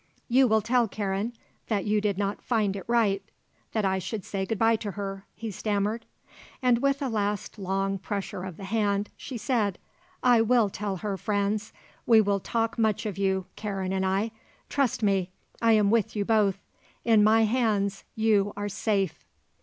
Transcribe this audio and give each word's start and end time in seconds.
"You 0.27 0.47
will 0.47 0.61
tell 0.61 0.87
Karen 0.87 1.31
that 1.67 1.85
you 1.85 2.01
did 2.01 2.17
not 2.17 2.41
find 2.41 2.75
it 2.75 2.85
right 2.87 3.21
that 3.73 3.85
I 3.85 3.99
should 3.99 4.25
say 4.25 4.47
good 4.47 4.57
bye 4.57 4.75
to 4.77 4.93
her," 4.93 5.25
he 5.35 5.51
stammered. 5.51 6.07
And 6.59 6.79
with 6.79 7.03
a 7.03 7.07
last 7.07 7.59
long 7.59 7.99
pressure 7.99 8.43
of 8.43 8.57
the 8.57 8.63
hand 8.63 9.11
she 9.15 9.37
said: 9.37 9.77
"I 10.23 10.41
will 10.41 10.71
tell 10.71 10.97
her, 11.05 11.17
Franz. 11.17 11.71
We 12.07 12.19
will 12.19 12.39
talk 12.39 12.79
much 12.79 13.05
of 13.05 13.19
you, 13.19 13.45
Karen 13.55 13.93
and 13.93 14.03
I. 14.03 14.31
Trust 14.69 15.03
me, 15.03 15.29
I 15.61 15.73
am 15.73 15.91
with 15.91 16.15
you 16.15 16.25
both. 16.25 16.57
In 17.05 17.23
my 17.23 17.43
hands 17.43 18.03
you 18.15 18.53
are 18.57 18.69
safe." 18.69 19.23